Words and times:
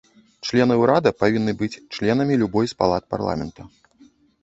Члены 0.47 0.77
ўрада 0.83 1.11
павінны 1.21 1.53
быць 1.61 1.71
членамі 1.95 2.41
любой 2.43 2.65
з 2.75 2.79
палат 2.83 3.03
парламента. 3.19 3.73